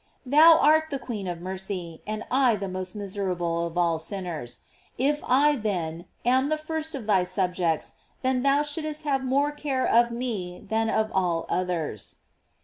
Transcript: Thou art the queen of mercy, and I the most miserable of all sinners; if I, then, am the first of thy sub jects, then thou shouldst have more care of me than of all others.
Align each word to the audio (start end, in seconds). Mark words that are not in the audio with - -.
Thou 0.25 0.57
art 0.59 0.85
the 0.89 0.97
queen 0.97 1.27
of 1.27 1.41
mercy, 1.41 2.01
and 2.07 2.23
I 2.31 2.55
the 2.55 2.67
most 2.67 2.95
miserable 2.95 3.67
of 3.67 3.77
all 3.77 3.99
sinners; 3.99 4.61
if 4.97 5.21
I, 5.27 5.55
then, 5.55 6.05
am 6.25 6.49
the 6.49 6.57
first 6.57 6.95
of 6.95 7.05
thy 7.05 7.23
sub 7.23 7.53
jects, 7.53 7.93
then 8.23 8.41
thou 8.41 8.63
shouldst 8.63 9.03
have 9.03 9.23
more 9.23 9.51
care 9.51 9.85
of 9.85 10.09
me 10.09 10.65
than 10.67 10.89
of 10.89 11.11
all 11.13 11.45
others. 11.49 12.15